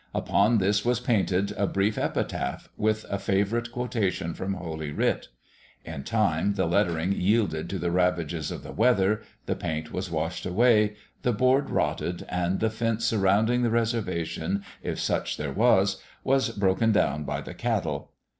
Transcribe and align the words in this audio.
Upon 0.15 0.57
this 0.57 0.83
was 0.83 0.99
painted 0.99 1.51
a 1.57 1.67
brief 1.67 1.95
epitaph, 1.95 2.69
with 2.75 3.05
a 3.11 3.19
favourite 3.19 3.71
quotation 3.71 4.33
from 4.33 4.55
Holy 4.55 4.91
Writ. 4.91 5.27
In 5.85 6.03
time 6.03 6.55
the 6.55 6.65
lettering 6.65 7.11
yielded 7.11 7.69
to 7.69 7.77
the 7.77 7.91
ravages 7.91 8.49
of 8.49 8.63
the 8.63 8.71
weather, 8.71 9.21
the 9.45 9.55
paint 9.55 9.91
was 9.93 10.09
washed 10.09 10.47
away, 10.47 10.95
the 11.21 11.31
board 11.33 11.69
rotted, 11.69 12.25
and 12.29 12.59
the 12.61 12.71
fence 12.71 13.05
surrounding 13.05 13.61
the 13.61 13.69
reservation, 13.69 14.63
if 14.81 14.99
such 14.99 15.37
there 15.37 15.53
was, 15.53 16.01
was 16.23 16.49
broken 16.49 16.91
down 16.91 17.23
by 17.23 17.39
the 17.39 17.53
cattle. 17.53 18.11